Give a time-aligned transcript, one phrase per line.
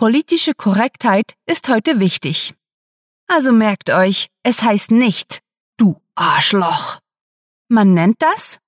[0.00, 2.54] Politische Korrektheit ist heute wichtig.
[3.28, 5.42] Also merkt euch, es heißt nicht,
[5.76, 7.00] du Arschloch.
[7.68, 8.60] Man nennt das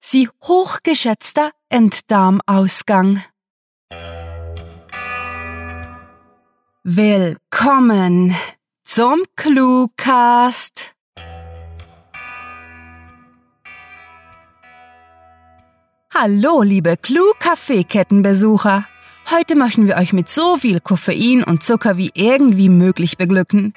[0.00, 3.22] sie hochgeschätzter Enddarmausgang.
[6.82, 8.34] Willkommen
[8.82, 10.96] zum Cluecast.
[16.12, 18.88] Hallo, liebe Clue-Kaffeekettenbesucher.
[19.30, 23.72] Heute möchten wir euch mit so viel Koffein und Zucker wie irgendwie möglich beglücken.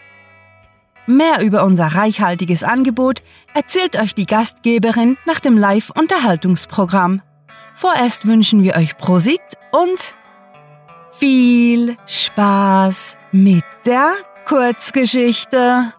[1.07, 3.21] Mehr über unser reichhaltiges Angebot
[3.53, 7.21] erzählt euch die Gastgeberin nach dem Live-Unterhaltungsprogramm.
[7.75, 9.41] Vorerst wünschen wir euch Prosit
[9.71, 10.15] und
[11.11, 14.13] viel Spaß mit der
[14.45, 15.93] Kurzgeschichte.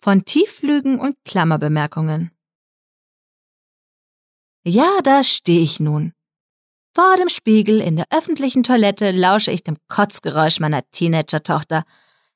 [0.00, 2.30] Von Tiefflügen und Klammerbemerkungen.
[4.64, 6.12] Ja, da stehe ich nun.
[6.94, 11.84] Vor dem Spiegel in der öffentlichen Toilette lausche ich dem Kotzgeräusch meiner Teenager-Tochter,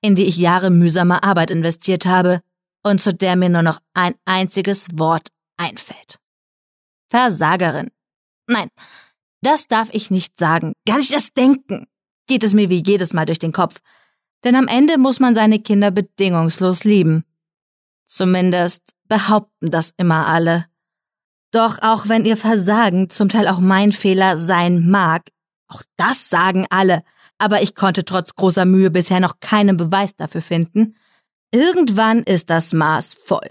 [0.01, 2.41] in die ich Jahre mühsamer Arbeit investiert habe
[2.83, 6.19] und zu der mir nur noch ein einziges Wort einfällt.
[7.11, 7.91] Versagerin.
[8.47, 8.69] Nein,
[9.43, 11.87] das darf ich nicht sagen, gar nicht erst denken.
[12.27, 13.81] Geht es mir wie jedes Mal durch den Kopf.
[14.45, 17.25] Denn am Ende muss man seine Kinder bedingungslos lieben.
[18.07, 20.67] Zumindest behaupten das immer alle.
[21.53, 25.31] Doch auch wenn ihr Versagen zum Teil auch mein Fehler sein mag,
[25.69, 27.03] auch das sagen alle,
[27.39, 30.97] aber ich konnte trotz großer Mühe bisher noch keinen Beweis dafür finden,
[31.53, 33.49] irgendwann ist das Maß voll.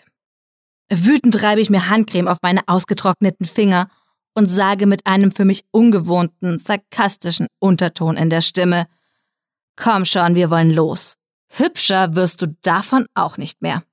[0.91, 3.89] Wütend reibe ich mir Handcreme auf meine ausgetrockneten Finger
[4.35, 8.87] und sage mit einem für mich ungewohnten, sarkastischen Unterton in der Stimme,
[9.75, 11.15] Komm schon, wir wollen los.
[11.49, 13.83] Hübscher wirst du davon auch nicht mehr.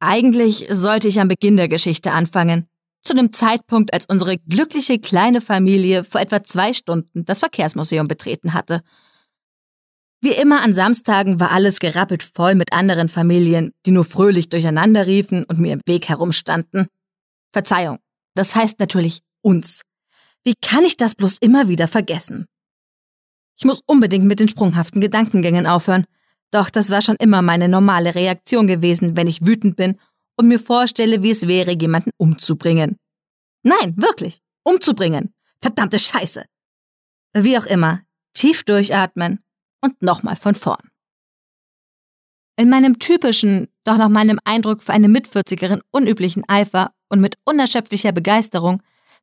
[0.00, 2.68] Eigentlich sollte ich am Beginn der Geschichte anfangen.
[3.02, 8.54] Zu dem Zeitpunkt, als unsere glückliche kleine Familie vor etwa zwei Stunden das Verkehrsmuseum betreten
[8.54, 8.82] hatte.
[10.20, 15.06] Wie immer an Samstagen war alles gerappelt voll mit anderen Familien, die nur fröhlich durcheinander
[15.06, 16.88] riefen und mir im Weg herumstanden.
[17.52, 17.98] Verzeihung,
[18.34, 19.82] das heißt natürlich uns.
[20.44, 22.46] Wie kann ich das bloß immer wieder vergessen?
[23.56, 26.04] Ich muss unbedingt mit den sprunghaften Gedankengängen aufhören.
[26.50, 29.98] Doch das war schon immer meine normale Reaktion gewesen, wenn ich wütend bin
[30.36, 32.96] und mir vorstelle, wie es wäre, jemanden umzubringen.
[33.62, 35.34] Nein, wirklich, umzubringen.
[35.60, 36.44] Verdammte Scheiße.
[37.34, 38.00] Wie auch immer,
[38.34, 39.40] tief durchatmen
[39.82, 40.88] und nochmal von vorn.
[42.56, 48.12] In meinem typischen, doch nach meinem Eindruck für eine Mitvierzigerin unüblichen Eifer und mit unerschöpflicher
[48.12, 48.82] Begeisterung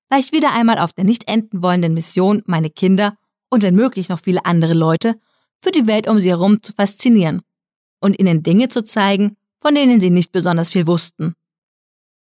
[0.10, 3.18] war ich wieder einmal auf der nicht enden wollenden Mission, meine Kinder
[3.50, 5.20] und wenn möglich noch viele andere Leute
[5.66, 7.42] für die Welt um sie herum zu faszinieren
[8.00, 11.34] und ihnen Dinge zu zeigen, von denen sie nicht besonders viel wussten.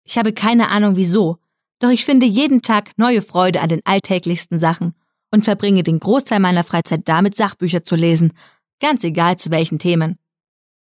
[0.03, 1.39] Ich habe keine Ahnung wieso,
[1.79, 4.95] doch ich finde jeden Tag neue Freude an den alltäglichsten Sachen
[5.31, 8.33] und verbringe den Großteil meiner Freizeit damit, Sachbücher zu lesen,
[8.81, 10.19] ganz egal zu welchen Themen.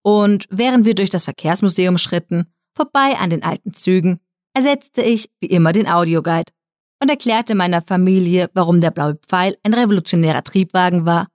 [0.01, 4.21] Und während wir durch das Verkehrsmuseum schritten, vorbei an den alten Zügen,
[4.53, 6.53] ersetzte ich wie immer den Audioguide
[7.01, 11.27] und erklärte meiner Familie, warum der blaue Pfeil ein revolutionärer Triebwagen war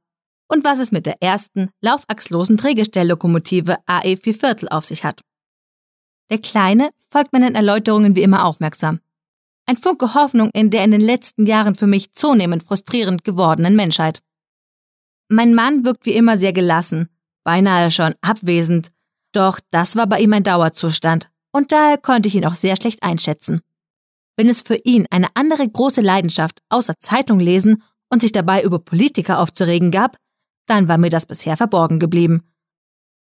[0.52, 5.22] und was es mit der ersten laufachslosen Drehgestelllokomotive AE 4 Viertel auf sich hat.
[6.30, 9.00] Der Kleine folgt meinen Erläuterungen wie immer aufmerksam.
[9.66, 14.20] Ein Funke Hoffnung in der in den letzten Jahren für mich zunehmend frustrierend gewordenen Menschheit.
[15.28, 17.08] Mein Mann wirkt wie immer sehr gelassen,
[17.44, 18.88] beinahe schon abwesend,
[19.32, 23.02] doch das war bei ihm ein Dauerzustand und daher konnte ich ihn auch sehr schlecht
[23.02, 23.62] einschätzen.
[24.36, 28.78] Wenn es für ihn eine andere große Leidenschaft außer Zeitung lesen und sich dabei über
[28.78, 30.16] Politiker aufzuregen gab,
[30.66, 32.42] dann war mir das bisher verborgen geblieben.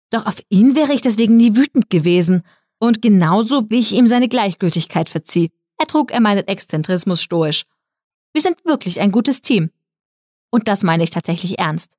[0.10, 2.44] Doch auf ihn wäre ich deswegen nie wütend gewesen,
[2.80, 7.66] und genauso wie ich ihm seine Gleichgültigkeit verzieh, ertrug er meinen Exzentrismus stoisch.
[8.34, 9.72] Wir sind wirklich ein gutes Team.
[10.52, 11.98] Und das meine ich tatsächlich ernst.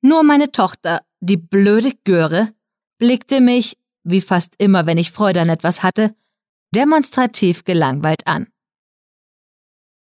[0.00, 2.52] Nur meine Tochter, die blöde Göre,
[2.98, 6.14] blickte mich, wie fast immer, wenn ich Freude an etwas hatte,
[6.74, 8.46] demonstrativ gelangweilt an.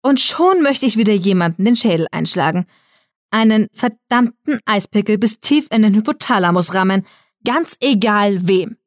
[0.04, 2.68] Und schon möchte ich wieder jemanden den Schädel einschlagen,
[3.31, 7.06] einen verdammten Eispickel bis tief in den Hypothalamus rammen,
[7.44, 8.77] ganz egal wem.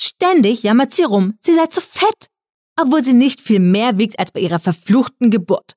[0.00, 2.30] Ständig jammert sie rum, sie sei zu fett,
[2.76, 5.76] obwohl sie nicht viel mehr wiegt als bei ihrer verfluchten Geburt.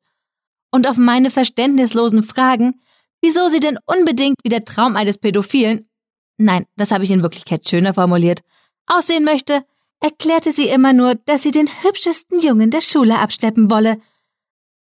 [0.72, 2.82] Und auf meine verständnislosen Fragen,
[3.22, 5.90] wieso sie denn unbedingt wie der Traum eines Pädophilen,
[6.38, 8.42] nein, das habe ich in Wirklichkeit schöner formuliert,
[8.86, 9.66] aussehen möchte,
[10.00, 14.00] erklärte sie immer nur, dass sie den hübschesten Jungen der Schule abschleppen wolle.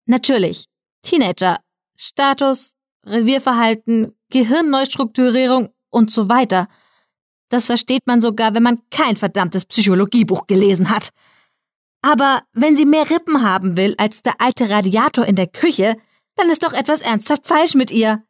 [0.07, 0.67] Natürlich,
[1.03, 1.59] Teenager
[1.97, 6.69] Status, Revierverhalten, Gehirnneustrukturierung und so weiter.
[7.49, 11.11] Das versteht man sogar, wenn man kein verdammtes Psychologiebuch gelesen hat.
[12.03, 15.97] Aber wenn sie mehr Rippen haben will als der alte Radiator in der Küche,
[16.37, 18.23] dann ist doch etwas ernsthaft falsch mit ihr.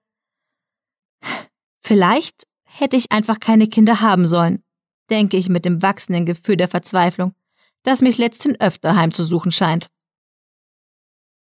[1.81, 4.63] Vielleicht hätte ich einfach keine Kinder haben sollen,
[5.11, 7.35] denke ich mit dem wachsenden Gefühl der Verzweiflung,
[7.83, 9.89] das mich letzten öfter heimzusuchen scheint.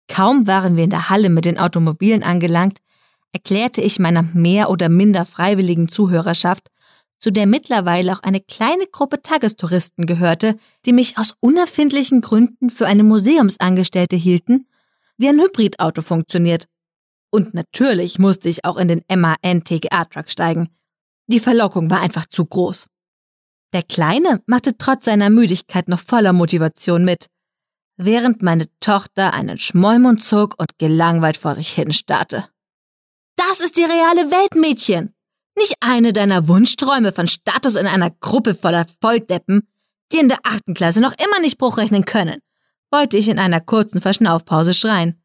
[0.09, 2.79] Kaum waren wir in der Halle mit den Automobilen angelangt,
[3.33, 6.71] erklärte ich meiner mehr oder minder freiwilligen Zuhörerschaft,
[7.19, 12.87] zu der mittlerweile auch eine kleine Gruppe Tagestouristen gehörte, die mich aus unerfindlichen Gründen für
[12.87, 14.67] eine Museumsangestellte hielten,
[15.17, 16.67] wie ein Hybridauto funktioniert.
[17.31, 20.69] Und natürlich musste ich auch in den MAN TGA-Truck steigen.
[21.27, 22.87] Die Verlockung war einfach zu groß.
[23.73, 27.27] Der Kleine machte trotz seiner Müdigkeit noch voller Motivation mit,
[27.96, 32.49] während meine Tochter einen Schmollmund zog und gelangweilt vor sich hin starrte.
[33.37, 35.14] Das ist die reale Welt, Mädchen!
[35.56, 39.69] Nicht eine deiner Wunschträume von Status in einer Gruppe voller Volldeppen,
[40.12, 42.41] die in der achten Klasse noch immer nicht Bruch rechnen können,
[42.91, 45.23] wollte ich in einer kurzen Verschnaufpause schreien.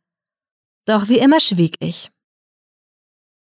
[0.86, 2.12] Doch wie immer schwieg ich.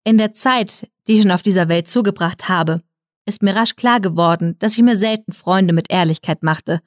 [0.03, 2.83] In der Zeit, die ich schon auf dieser Welt zugebracht habe,
[3.25, 6.81] ist mir rasch klar geworden, dass ich mir selten Freunde mit Ehrlichkeit machte.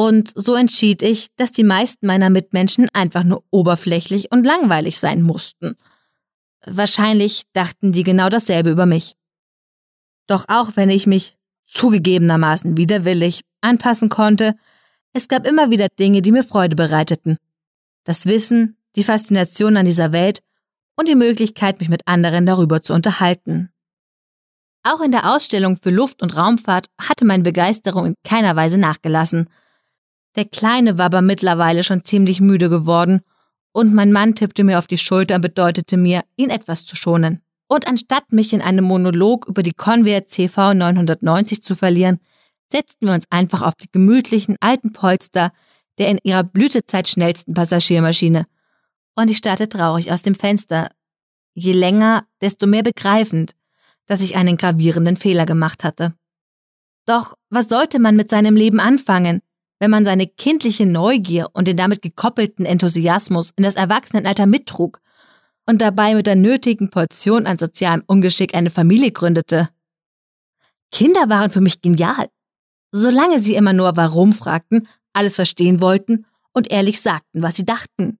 [0.00, 5.20] Und so entschied ich, dass die meisten meiner Mitmenschen einfach nur oberflächlich und langweilig sein
[5.20, 5.76] mussten.
[6.64, 9.16] Wahrscheinlich dachten die genau dasselbe über mich.
[10.26, 11.36] Doch auch wenn ich mich
[11.66, 14.54] zugegebenermaßen widerwillig anpassen konnte,
[15.12, 17.36] es gab immer wieder Dinge, die mir Freude bereiteten.
[18.04, 20.40] Das Wissen, die Faszination an dieser Welt
[20.96, 23.68] und die Möglichkeit, mich mit anderen darüber zu unterhalten.
[24.82, 29.50] Auch in der Ausstellung für Luft- und Raumfahrt hatte meine Begeisterung in keiner Weise nachgelassen.
[30.36, 33.20] Der Kleine war aber mittlerweile schon ziemlich müde geworden
[33.72, 37.42] und mein Mann tippte mir auf die Schulter und bedeutete mir, ihn etwas zu schonen.
[37.68, 42.18] Und anstatt mich in einem Monolog über die Convair CV 990 zu verlieren,
[42.72, 45.52] setzten wir uns einfach auf die gemütlichen alten Polster
[46.00, 48.46] der in ihrer Blütezeit schnellsten Passagiermaschine.
[49.14, 50.88] Und ich starrte traurig aus dem Fenster.
[51.52, 53.54] Je länger, desto mehr begreifend,
[54.06, 56.14] dass ich einen gravierenden Fehler gemacht hatte.
[57.04, 59.42] Doch was sollte man mit seinem Leben anfangen,
[59.80, 65.00] wenn man seine kindliche Neugier und den damit gekoppelten Enthusiasmus in das Erwachsenenalter mittrug
[65.66, 69.70] und dabei mit der nötigen Portion an sozialem Ungeschick eine Familie gründete?
[70.92, 72.28] Kinder waren für mich genial.
[72.92, 78.18] Solange sie immer nur warum fragten, alles verstehen wollten und ehrlich sagten, was sie dachten.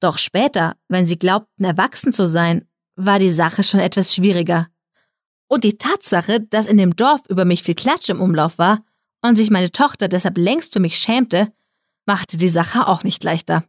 [0.00, 2.66] Doch später, wenn sie glaubten, erwachsen zu sein,
[2.96, 4.68] war die Sache schon etwas schwieriger.
[5.46, 8.82] Und die Tatsache, dass in dem Dorf über mich viel Klatsch im Umlauf war
[9.24, 11.52] und sich meine Tochter deshalb längst für mich schämte,
[12.06, 13.64] machte die Sache auch nicht leichter.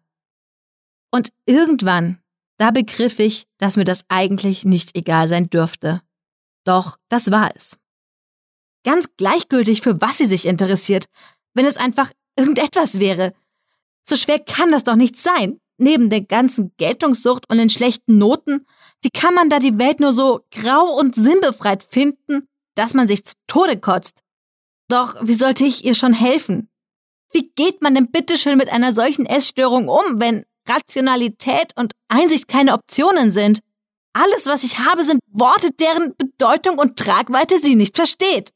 [1.11, 2.19] Und irgendwann,
[2.57, 6.01] da begriff ich, dass mir das eigentlich nicht egal sein dürfte.
[6.65, 7.77] Doch das war es.
[8.83, 11.05] Ganz gleichgültig, für was sie sich interessiert,
[11.53, 13.33] wenn es einfach irgendetwas wäre.
[14.03, 15.59] So schwer kann das doch nicht sein.
[15.77, 18.65] Neben der ganzen Geltungssucht und den schlechten Noten
[19.05, 23.23] wie kann man da die Welt nur so grau und sinnbefreit finden, dass man sich
[23.23, 24.23] zu Tode kotzt?
[24.87, 26.69] Doch wie sollte ich ihr schon helfen?
[27.31, 32.73] Wie geht man denn bitteschön mit einer solchen Essstörung um, wenn Rationalität und Einsicht keine
[32.73, 33.59] Optionen sind?
[34.13, 38.51] Alles, was ich habe, sind Worte, deren Bedeutung und Tragweite sie nicht versteht.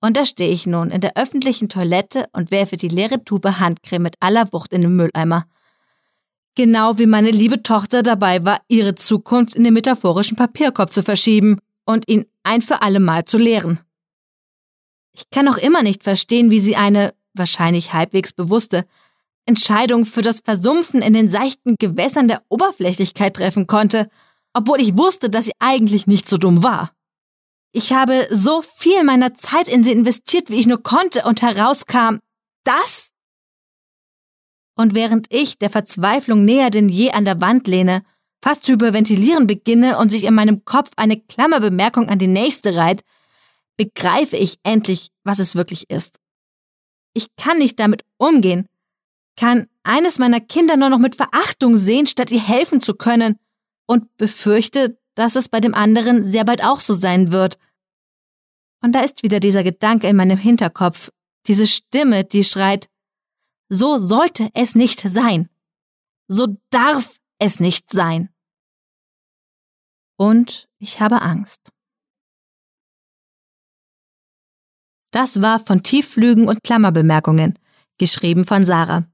[0.00, 4.02] Und da stehe ich nun in der öffentlichen Toilette und werfe die leere Tube Handcreme
[4.02, 5.46] mit aller Wucht in den Mülleimer
[6.58, 11.60] genau wie meine liebe Tochter dabei war, ihre Zukunft in den metaphorischen Papierkorb zu verschieben
[11.86, 13.78] und ihn ein für alle Mal zu leeren.
[15.18, 18.84] Ich kann auch immer nicht verstehen, wie sie eine, wahrscheinlich halbwegs bewusste,
[19.46, 24.08] Entscheidung für das Versumpfen in den seichten Gewässern der Oberflächlichkeit treffen konnte,
[24.52, 26.92] obwohl ich wusste, dass sie eigentlich nicht so dumm war.
[27.72, 32.18] Ich habe so viel meiner Zeit in sie investiert, wie ich nur konnte, und herauskam,
[32.64, 33.10] das
[34.76, 38.02] und während ich der Verzweiflung näher denn je an der Wand lehne,
[38.40, 43.02] fast zu überventilieren beginne und sich in meinem Kopf eine Klammerbemerkung an die nächste reiht,
[43.78, 46.20] begreife ich endlich, was es wirklich ist.
[47.14, 48.66] Ich kann nicht damit umgehen,
[49.36, 53.38] kann eines meiner Kinder nur noch mit Verachtung sehen, statt ihr helfen zu können,
[53.88, 57.58] und befürchte, dass es bei dem anderen sehr bald auch so sein wird.
[58.82, 61.10] Und da ist wieder dieser Gedanke in meinem Hinterkopf,
[61.46, 62.88] diese Stimme, die schreit,
[63.68, 65.48] so sollte es nicht sein.
[66.28, 68.28] So darf es nicht sein.
[70.16, 71.70] Und ich habe Angst.
[75.10, 77.58] Das war von Tiefflügen und Klammerbemerkungen,
[77.98, 79.04] geschrieben von Sarah.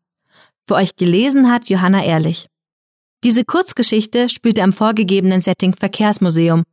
[0.67, 2.49] Für euch gelesen hat Johanna Ehrlich.
[3.23, 6.65] Diese Kurzgeschichte spielte am vorgegebenen Setting Verkehrsmuseum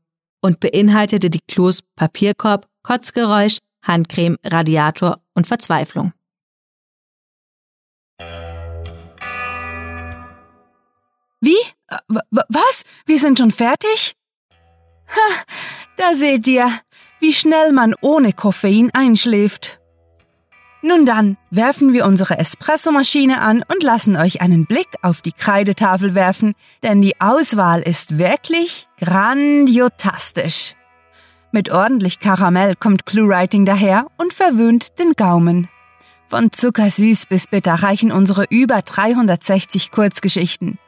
[0.42, 6.14] und beinhaltete die Klos Papierkorb, Kotzgeräusch, Handcreme, Radiator und Verzweiflung.
[11.40, 11.58] Wie?
[11.88, 12.84] Äh, w was?
[13.06, 14.14] Wir sind schon fertig?
[15.08, 15.44] Ha,
[15.98, 16.82] da seht ihr
[17.22, 19.80] wie schnell man ohne Koffein einschläft.
[20.84, 26.16] Nun dann, werfen wir unsere Espressomaschine an und lassen euch einen Blick auf die Kreidetafel
[26.16, 30.74] werfen, denn die Auswahl ist wirklich grandiotastisch.
[31.52, 35.70] Mit ordentlich Karamell kommt ClueWriting daher und verwöhnt den Gaumen.
[36.30, 40.80] Von zuckersüß bis bitter reichen unsere über 360 Kurzgeschichten.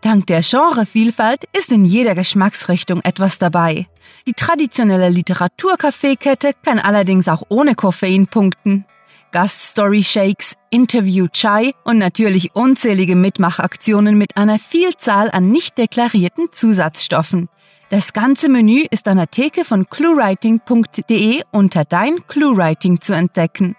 [0.00, 3.86] Dank der Genrevielfalt ist in jeder Geschmacksrichtung etwas dabei.
[4.26, 8.86] Die traditionelle Literaturkaffeekette kann allerdings auch ohne Koffein punkten.
[9.32, 17.48] Gaststory-Shakes, Interview-Chai und natürlich unzählige Mitmachaktionen mit einer Vielzahl an nicht deklarierten Zusatzstoffen.
[17.90, 23.76] Das ganze Menü ist an der Theke von cluewriting.de unter Dein Cluewriting zu entdecken.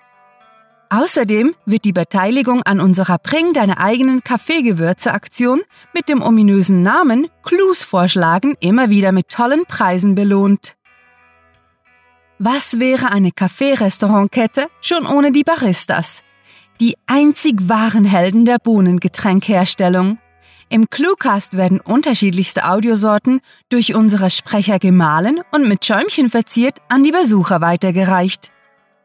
[0.94, 5.62] Außerdem wird die Beteiligung an unserer Bring deine eigenen Kaffeegewürze-Aktion
[5.94, 10.76] mit dem ominösen Namen Clues vorschlagen immer wieder mit tollen Preisen belohnt.
[12.40, 16.24] Was wäre eine Kaffeerestaurantkette schon ohne die Baristas?
[16.82, 20.18] Die einzig wahren Helden der Bohnengetränkherstellung.
[20.68, 27.12] Im Cluecast werden unterschiedlichste Audiosorten durch unsere Sprecher gemahlen und mit Schäumchen verziert an die
[27.12, 28.52] Besucher weitergereicht.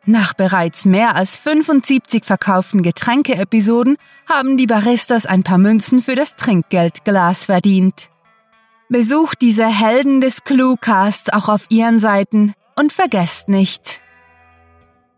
[0.09, 3.97] Nach bereits mehr als 75 verkauften Getränke-Episoden
[4.29, 8.09] haben die Baristas ein paar Münzen für das Trinkgeldglas verdient.
[8.89, 14.01] Besucht diese Helden des Cluecasts auch auf ihren Seiten und vergesst nicht,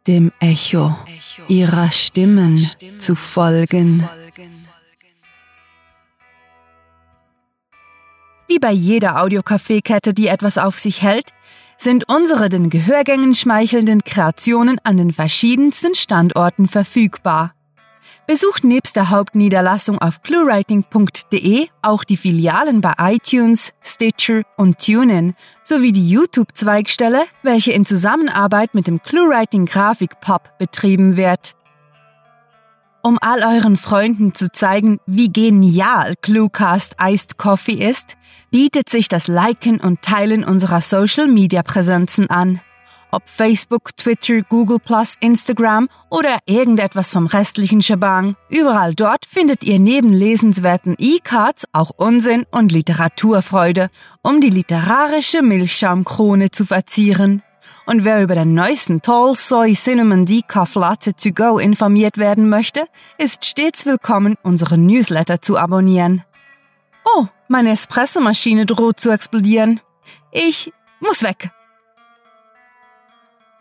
[0.07, 0.97] dem Echo
[1.49, 2.67] ihrer Stimmen
[2.97, 4.09] zu folgen.
[8.47, 11.35] Wie bei jeder Audiocafé-Kette, die etwas auf sich hält,
[11.79, 17.55] sind unsere den Gehörgängen schmeichelnden Kreationen an den verschiedensten Standorten verfügbar.
[18.27, 25.93] Besucht nebst der Hauptniederlassung auf cluewriting.de auch die Filialen bei iTunes, Stitcher und TuneIn sowie
[25.93, 31.55] die YouTube-Zweigstelle, welche in Zusammenarbeit mit dem ClueWriting Grafik Pop betrieben wird.
[33.09, 38.19] Um all euren Freunden zu zeigen, wie genial Cluecast Iced Coffee ist,
[38.51, 42.61] bietet sich das Liken und Teilen unserer Social-Media-Präsenzen an.
[43.11, 44.77] Ob Facebook, Twitter, Google
[45.21, 48.37] Instagram oder irgendetwas vom restlichen Shebang.
[48.51, 53.89] Überall dort findet ihr neben lesenswerten E-Cards auch Unsinn und Literaturfreude,
[54.23, 57.43] um die literarische Milchschaumkrone zu verzieren.
[57.89, 62.87] Und wer über den neuesten Tall Soy Cinnamon Decaf Latte to go informiert werden möchte,
[63.17, 66.23] ist stets willkommen, unseren Newsletter zu abonnieren.
[67.07, 69.81] Oh, meine Espressomaschine droht zu explodieren.
[70.33, 71.51] Ich muss weg.